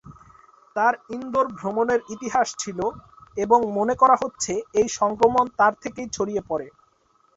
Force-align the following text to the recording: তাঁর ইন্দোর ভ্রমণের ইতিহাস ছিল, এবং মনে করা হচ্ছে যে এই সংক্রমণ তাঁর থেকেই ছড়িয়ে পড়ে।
তাঁর 0.75 0.93
ইন্দোর 1.09 1.47
ভ্রমণের 1.57 2.01
ইতিহাস 2.09 2.47
ছিল, 2.59 2.79
এবং 3.37 3.59
মনে 3.77 3.95
করা 3.95 4.15
হচ্ছে 4.21 4.53
যে 4.55 4.79
এই 4.79 4.87
সংক্রমণ 4.99 5.45
তাঁর 5.59 5.73
থেকেই 5.83 6.07
ছড়িয়ে 6.11 6.41
পড়ে। 6.49 6.67